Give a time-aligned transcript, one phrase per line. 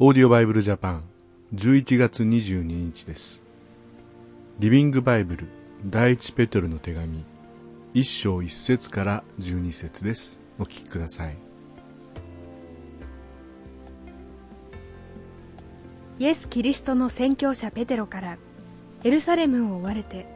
[0.00, 1.02] オーディオバイブルジャパン
[1.56, 3.42] 11月22日です。
[4.60, 5.48] リビングバイブル
[5.84, 7.24] 第一ペトルの手紙
[7.94, 10.38] 1章1節から12節です。
[10.60, 11.36] お聞きください。
[16.20, 18.38] イエス・キリストの宣教者ペテロから
[19.02, 20.28] エルサレムを追われて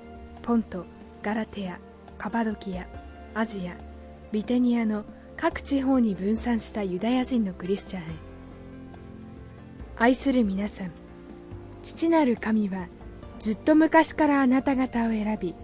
[0.42, 0.86] ポント、
[1.22, 1.78] ガラテア、
[2.18, 2.88] カパドキア、
[3.34, 3.76] アジア、
[4.32, 5.04] ビテニアの
[5.36, 8.31] 各地方に分散したユダヤ人のクリスチャンへ
[10.02, 10.90] 愛する皆さん
[11.84, 12.88] 父なる神は
[13.38, 15.54] ずっと昔からあなた方を選び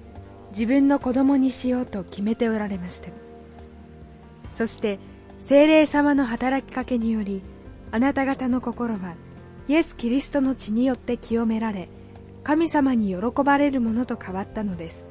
[0.51, 3.09] 自分の子供にしようと決めておられました。
[4.48, 5.01] そして
[5.41, 7.42] 精霊様の働きかけにより
[7.91, 9.16] あなた方の心は
[9.66, 11.89] イエス・キリストの血によって清められ
[12.45, 15.11] 神様に喜ばれるものと変わったのです。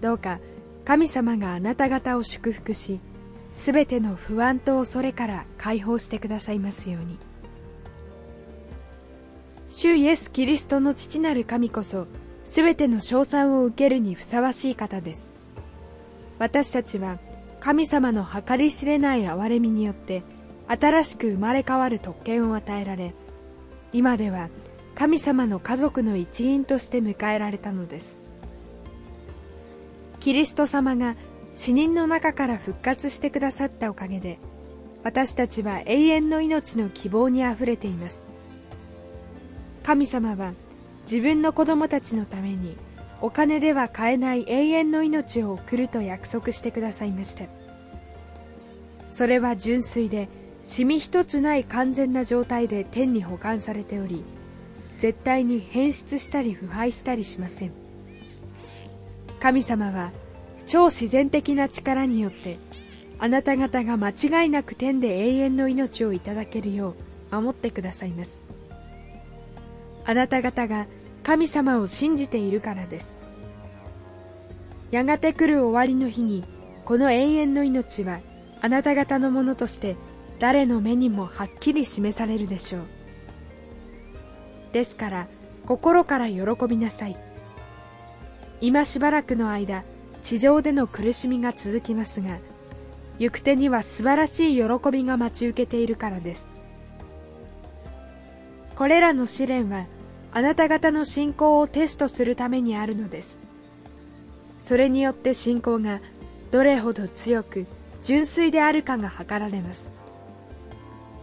[0.00, 0.40] どうか
[0.86, 3.00] 神様があなた方を祝福し
[3.52, 7.27] すべての不安と恐れから解放してくださいますように。
[9.70, 12.06] 主イエス・キリストの父なる神こそ
[12.42, 15.30] すべての称賛を受けるにふさわしい方です。
[16.38, 17.18] 私たちは
[17.60, 20.22] 神様の計り知れない憐れみによって
[20.68, 23.14] 新しく生まれ変わる特権を与えられ
[23.92, 24.48] 今では
[24.94, 28.20] 神様の家族の一員として迎えられたのです。
[30.20, 31.14] キリスト様が
[31.52, 34.38] 死人の中から復活してくださったおかげで
[35.04, 38.27] 私たちは永遠の命の希望にあふれています。
[39.82, 40.52] 神様は
[41.10, 42.76] 自分の子供たちのために
[43.20, 47.44] お金では買えない永遠の命を送ると約束してくださいました。
[49.08, 50.28] それは純粋で
[50.64, 54.22] シミ一つない完全な状態で天に保管されており
[54.98, 57.72] 絶対に変質したり腐敗したりしません。
[59.40, 60.10] 神様は
[60.66, 62.58] 超自然的な力によって
[63.18, 66.94] あなた方が間違いなく天で永遠の命をいただけるよ
[67.32, 68.47] う守ってくださいます。
[70.08, 70.86] あなた方が
[71.22, 73.10] 神様を信じているからです。
[74.90, 76.44] やがて来る終わりの日に
[76.86, 78.20] この永遠の命は
[78.62, 79.96] あなた方のものとして
[80.38, 82.82] 誰の目にもはっきり示されるでしょう。
[84.72, 85.28] ですから
[85.66, 87.16] 心から喜びなさい。
[88.62, 89.84] 今しばらくの間
[90.22, 92.38] 地上での苦しみが続きますが
[93.18, 96.48] 行く手には素晴らしい喜びが待ち受けているからです。
[98.74, 99.84] これらの試練は
[100.32, 103.38] あなた方の信仰をテストするためにあるのです。
[104.60, 106.00] それによって信仰が
[106.50, 107.66] どれほど強く
[108.04, 109.92] 純粋であるかが測られます。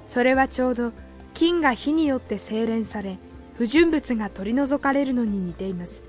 [0.07, 0.91] それはちょうど
[1.33, 3.17] 金が火によって精錬され
[3.57, 6.05] 不純物が取り除かれるのに似ています。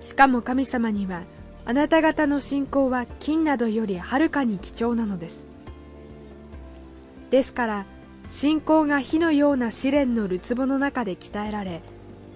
[0.00, 1.22] しかも神様には
[1.64, 5.48] あなた方の信仰は金などよりはるかに貴重なのです。
[7.30, 7.86] ですから
[8.28, 11.82] 信仰が火のような試練のるつぼの中で鍛えられ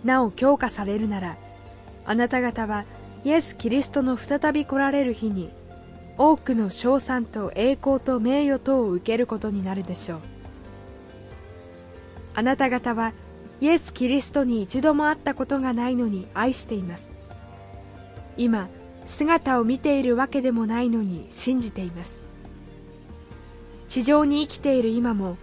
[0.04, 1.36] なお強化されるなら
[2.04, 2.84] あなた方は
[3.24, 5.50] イエス・キリストの再び来られる日に
[6.18, 10.20] 多くの称賛と栄光と名誉とを受けることになるでしょう。
[12.34, 13.12] あなた方は
[13.60, 17.12] イエス・キリストに一度も会ったことがないのに愛しています。
[18.36, 18.68] 今
[19.06, 22.22] 姿を見ているわけでもないのに信じています。
[23.88, 25.36] 地上に生きている今も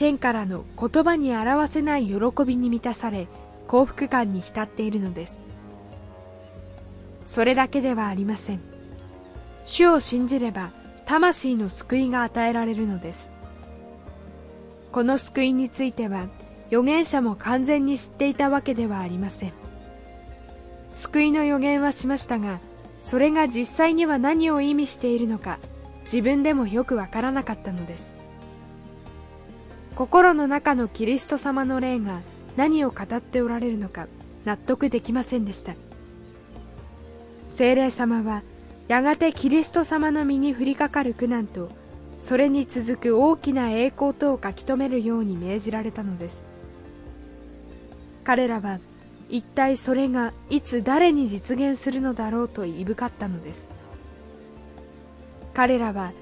[0.00, 2.14] 天からの言葉に表せない喜
[2.46, 3.28] びに満たされ
[3.68, 5.42] 幸福感に浸っているのです。
[7.26, 8.60] それだけではありません。
[9.66, 10.72] 主を信じれば
[11.04, 13.30] 魂の救いが与えられるのです。
[14.90, 16.28] この救いについては
[16.68, 19.52] 預言者も完全に知っていたわけではありません。
[20.92, 22.60] 救いの予言はしましたが
[23.02, 25.58] それが実際には何を意味しているのか
[26.04, 28.18] 自分でもよくわからなかったのです。
[29.94, 32.20] 心の中のキリスト様の霊が
[32.56, 34.06] 何を語っておられるのか
[34.44, 35.74] 納得できませんでした。
[37.46, 38.42] 聖霊様は
[38.88, 41.68] やがてキリスト様の身に降りかかる苦難と
[42.18, 46.44] それに続く大きな栄光とを書き留めるように命じられたのです。
[48.24, 48.78] 彼らは
[49.28, 53.68] 一体それがいつ誰に実現するのだろうといぶかったのです。
[55.54, 56.12] 彼らは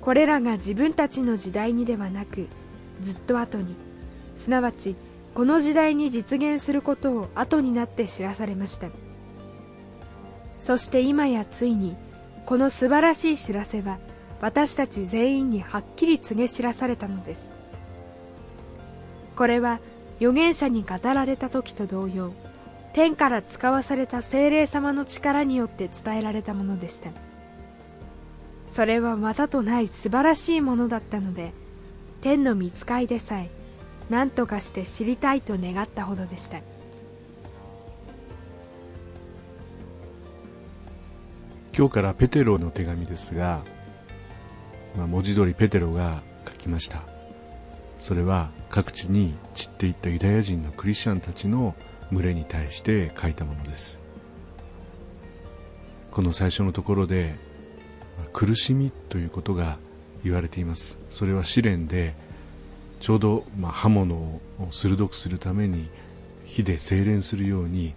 [0.00, 2.46] これらが自分たちの時代にではなく
[3.00, 3.74] ずっと後に。
[4.36, 4.96] すなわち
[5.34, 8.88] この時代に実現することを後になって知らされました。
[10.60, 11.96] そして今やついに
[12.46, 13.98] この素晴らしい知らせは
[14.40, 17.52] 私たち全員にはっきり告げ知らされたのです。
[19.36, 19.80] これは
[20.18, 22.32] 預言者に語られた時と同様
[22.92, 27.10] 天から使わされた精霊様の力によって伝えられたものでした。
[28.68, 31.52] それはまたとない素晴らしいものだったので
[32.24, 33.50] 天の見つかいでさえ
[34.08, 36.60] 何とかして知りたいと願ったほどでした。
[41.76, 43.62] 今日からペテロの手紙ですが、
[44.96, 47.02] まあ、文字通りペテロが書きました。
[47.98, 51.74] それは各地に散っていったユダヤ人のクリスチャンたちの
[52.10, 54.00] 群れに対して書いたものです。
[56.10, 57.34] この最初のところで、
[58.16, 59.78] まあ、苦しみということが
[60.24, 60.98] 言われています。
[61.10, 62.14] それは試練で
[63.00, 64.40] ちょうど、まあ、刃物を
[64.70, 65.90] 鋭くするために
[66.46, 67.94] 火で精錬するように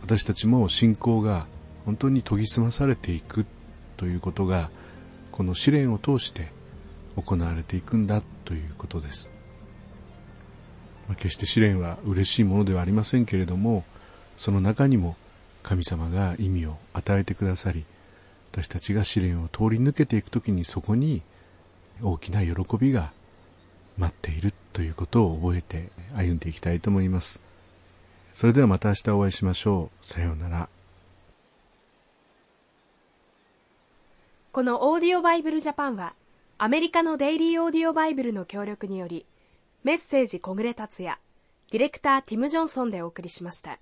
[0.00, 1.46] 私たちも信仰が
[1.84, 3.44] 本当に研ぎ澄まされていく
[3.96, 4.70] ということが
[5.30, 6.50] この試練を通して
[7.16, 9.30] 行われていくんだということです、
[11.06, 13.84] まあ、決して試練は嬉しいものではありませんけれども
[14.36, 15.16] その中にも
[15.62, 17.84] 神様が意味を与えてくださり
[18.52, 21.20] 私たちが試練を通り抜けていく時にそこに
[22.02, 23.12] 大きな喜びが
[23.96, 27.40] 待っているということを覚えて歩んでいきたいと思います。
[28.34, 30.06] それではまた明日お会いしましょう。
[30.06, 30.68] さようなら。
[34.52, 36.14] このオーディオバイブルジャパンは
[36.58, 39.26] アメリカのデイリーオーディオバイブルの協力により
[39.84, 41.18] メッセージ小暮達也
[41.70, 43.78] ディレクターティム・ジョンソンでお送りしました。